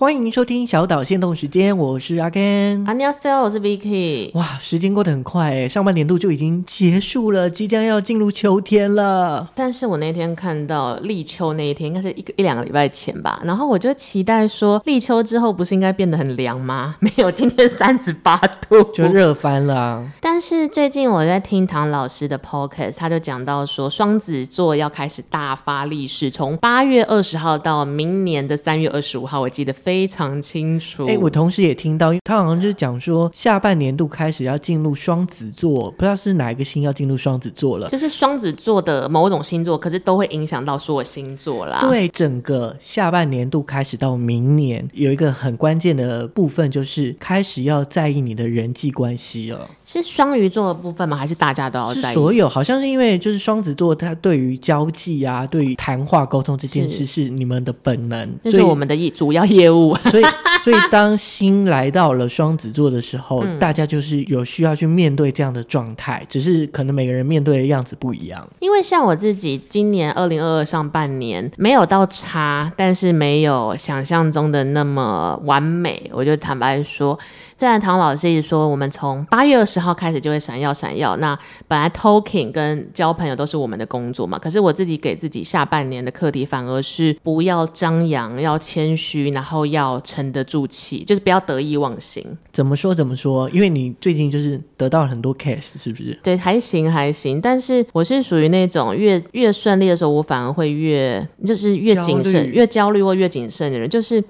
[0.00, 4.30] 欢迎收听小岛限动时间，我是阿 Ken，阿尼亚斯，我是 Vicky。
[4.34, 9.50] 哇，时间过得很快，上半年度就已经结束了，即将要进入秋天了。
[9.56, 16.94] 但是我那天看到立秋那一天，应该是一个一两个礼拜前吧，然后我就期待说立秋之后不是应该变得很凉吗？
[17.02, 29.74] 没有，今天三十八度，就热翻了、但是最近我在听唐老师的 Podcast，他就讲到说双子座要开始大发利市，从八月二十号到明年的三月二十五号，我记得。
[29.88, 31.06] 非常清楚。
[31.06, 37.88] 哎、欸，我同时也听到，他好像就是讲说，下半年度开始要进入双子座，不知道是哪一个星要进入双子座了。
[37.88, 41.78] 就是双子座的某种星座，可是都会影响到所有星座啦。
[41.80, 49.66] 对，整个下半年度开始到明年，有一个很关键的部分，就是开始要在意你的人际关系了。
[49.86, 51.16] 是双鱼座的部分吗？
[51.16, 52.14] 还是大家都要在意？
[52.14, 59.77] 所有，好像是因为就是双子座，他对于交际啊，对于谈话沟通这件事是你们的本能，这是我们的业主要业务。
[60.10, 60.24] 所以，
[60.64, 68.46] 所以当心来到了双子座的时候，嗯，大家就是有需要去面对这样的状态，只是可能每个人面对的样子不一样。
[68.60, 76.10] 因为像我自己，今年二零二二上半年没有到差，但是没有想象中的那么完美。
[76.12, 77.18] 我就坦白说，
[77.58, 92.36] 虽然唐老师一直说我们从八月二十号开始就会闪耀闪耀，那本来 talking 跟交朋友都是我们的工作嘛，可是我自己给自己下半年的课题反而是不要张扬，要谦虚，然后要沉得住气，就是不要得意忘形。
[92.58, 93.48] 怎么说怎么说？
[93.50, 96.18] 因为你最近就是得到了很多 case，是不是？
[96.24, 97.40] 对，还行还行。
[97.40, 103.88] 但是我是属于那种越越顺利的时候，我反而会越就是越谨慎，越焦虑或越谨慎的人。
[103.88, 104.20] 就是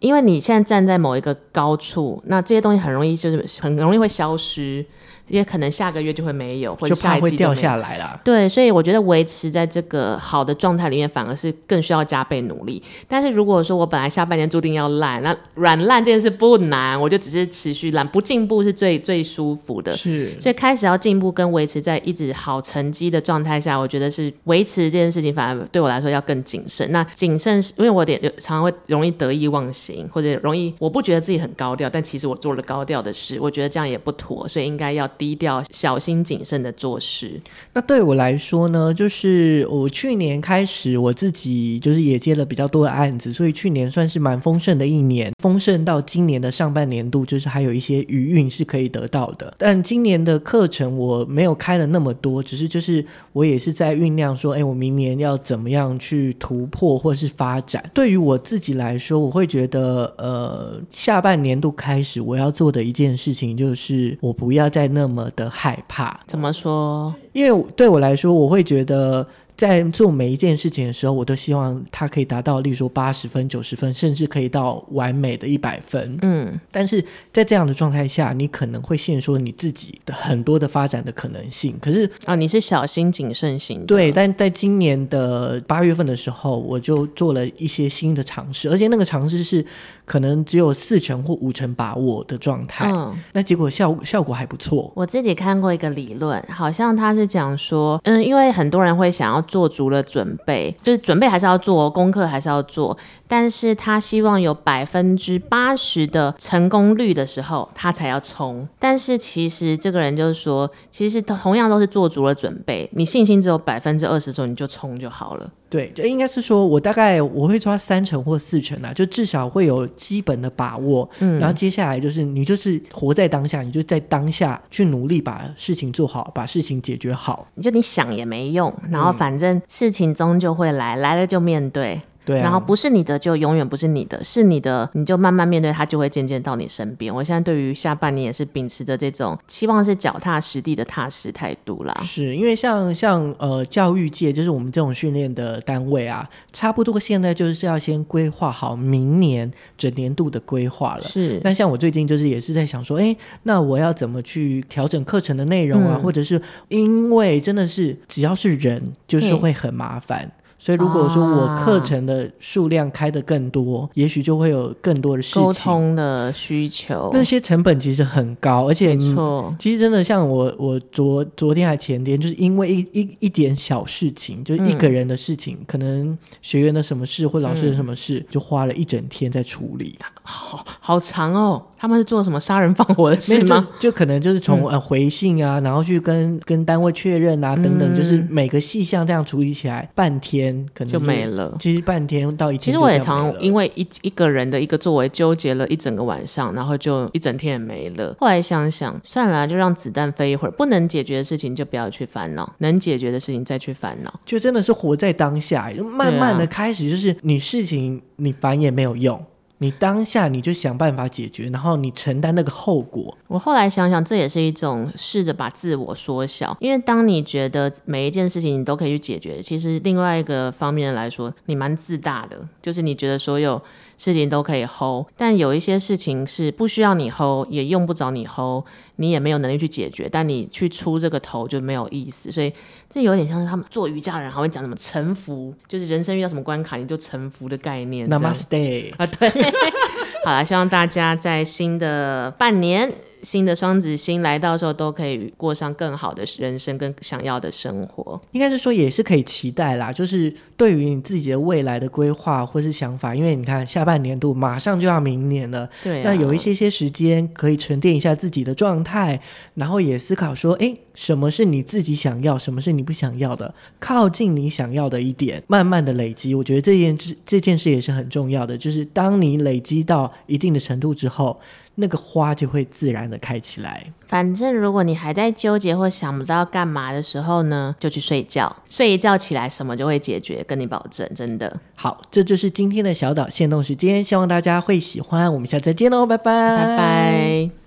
[0.00, 4.84] 因为你现在站在某一个高处，那这些东西很容易就是很容易会消失。
[5.28, 8.18] 也可能下个月就会没有，或者下一季掉下来了。
[8.24, 12.82] 对，所以我觉得维持在这个好的状态里面，反而是更需要加倍努力。
[13.06, 19.92] 但是如果说我本来下半年注定要烂，那软烂这件事不难，我就只是持续烂，不进步是最最舒服的。
[19.92, 26.90] 是，所以开始要进步跟维持在一直好成绩的状态下，我觉得是维持这件事情，反而对我来说要更谨慎。
[26.92, 35.08] 那谨慎是因为我点常常会容易得意忘形，或者容易我不觉得自己很高调，但其实我做了高调的事，我觉得这样也不妥，所以应该要。
[35.18, 37.40] 低调、小心谨慎的做事。
[37.72, 45.32] 那对我来说呢，就是我去年开始，我自己就是也接了比较多的案子，所以去年算是蛮丰盛的一年。
[45.42, 49.54] 丰盛到今年的上半年度，就是还有一些余韵是可以得到的。
[49.56, 57.88] 但今年的课程我没有开了那么多，只是就是我也是在酝酿说，哎，我明年要怎么样去突破或是发展。
[57.94, 64.88] 对于我自己来说，我会觉得，呃，下半年度开始我要做的一件事情就是，我不要再。
[64.88, 66.18] 那么的害怕？
[66.26, 67.14] 怎么说？
[67.34, 69.26] 因为对我来说，我会觉得。
[69.58, 76.16] 在做每一件事情的时候，我都希望它可以达到，例如说八十分、九十分，甚至可以到完美的一百分。
[76.22, 81.76] 嗯，但是在这样的状态下，你可能会限缩你自己的很多的发展的可能性。
[81.82, 83.86] 可是啊，你是小心谨慎型的。
[83.86, 89.66] 对，但在今年的八月份的时候，我就做了一些新的尝试，而且那个尝试是
[90.04, 92.88] 可能只有四成或五成把握的状态。
[92.94, 94.92] 嗯，那结果效效果还不错。
[94.94, 99.44] 我自己看过一个理论，好像他是讲说，嗯，因为很多人会想要。
[99.48, 108.68] 做足了准备，就是准备还是要做，功课还是要做，但是他希望有百分之八十的成功率的时候，他才要冲。
[108.78, 115.50] 但是其实这个人就是说，其实同样都是做足了准备，你信心只有百分之二十的时候，你就冲就好了。
[115.70, 121.08] 对，就应该是说，我大概我会抓三成或四成啊，就至少会有基本的把握。
[121.20, 127.46] 嗯，然后接下来就是你就是活在当下，你就在当下去努力把事情做好，把事情解决好。
[127.54, 132.00] 你就你想也没用，然后反正事情终究会来，来了就面对。
[132.28, 137.14] 对啊，然后不是你的就永远不是你的，是你的你就慢慢面对它，就会渐渐到你身边。
[137.14, 141.94] 我现在对于下半年也是秉持着这种希望是脚踏实地的踏实态度啦。
[142.02, 151.02] 是因为像像呃教育界就是我们这种训练的单位啊，差不多现在就是要先规划好明年整年度的规划了。
[151.04, 155.94] 是，那像我最近就是也是在想说，哎，那我要怎么去调整课程的内容啊？
[155.96, 156.38] 嗯、或者是
[156.68, 160.30] 因为真的是只要是人，就是会很麻烦。
[160.58, 165.42] 所以，如果说我课程的数量开得更多，啊、也许就会有更多的事情。
[165.42, 179.96] 沟通的需求，那些成本其实很高，而且没错，其实真的像我，我昨昨天还前天，就是因为一一一点小事情，就是一个人的事情，嗯、可能学员的什么事或老师的什么事，嗯、就花了一整天在处理。
[180.22, 181.62] 好好长哦。
[181.78, 183.66] 他们是做什么杀人放火的事吗？
[183.78, 191.56] 就，就可能就是从、嗯、呃回信啊，然后去跟跟单位确认啊，等等，嗯、就是每个细项这样处理起来，半天可能就，就没了。
[191.60, 198.14] 其实半天到一天，其实我也常因为一一个人的一个作为纠结了一整个晚上，然后就一整天也没了。
[198.18, 204.12] 后来想想，算了，就让子弹飞一会儿，不能解决的事情就不要去烦恼，能解决的事情再去烦恼。
[204.24, 209.24] 就真的是活在当下，慢慢的开始，就是你事情你烦也没有用。
[209.58, 213.16] 你当下你就想办法解决，然后你承担那个后果。
[213.26, 216.56] 我后来想想，这也是一种试着把自我缩小。
[216.60, 223.60] 因为当你觉得每一件事情你都可以去解决，其实另外一个方面来说，你蛮自大的，就是你觉得所有
[223.98, 228.64] 事情都可以 hold，但有一些事情是不需要你 hold，也用不着你 hold，
[228.96, 232.32] 你也没有能力去解决，但你去出这个头就没有意思。
[232.32, 232.50] 所以
[232.88, 238.08] 这有点像是他们做瑜伽的人还会讲什么臣服，就是人生遇到什么关卡你就臣服的概念。
[238.08, 239.28] Namaste 啊，对。
[240.24, 242.92] 好了，希望大家在新的半年。
[243.22, 248.20] 新的双子星来到的时候，都可以过上更好的人生，跟想要的生活。
[248.32, 249.92] 应该是说，也是可以期待啦。
[249.92, 259.20] 就是对于你自己的未来的规划或是想法，因为你看下半年度马上就要明年了，对啊，那有一些些时间可以沉淀一下自己的状态，
[259.54, 266.34] 然后也思考说，哎，什么是你自己想要，什么是你不想要的，靠近你想要的一点，慢慢的累积。
[266.34, 271.38] 我觉得这件事这件事也是很重要的，就是当你累积到一定的程度之后。
[271.80, 273.84] 那个花就会自然的开起来。
[274.08, 281.60] 反正如果你还在纠结或想不到干嘛的时候呢，就去睡觉，睡一觉起来什么就会解决，跟你保证，真的。
[281.74, 285.32] 好，这就是今天的小岛限动时间，希望大家会喜欢。
[285.32, 287.50] 我们下次再见喽，拜拜，拜拜。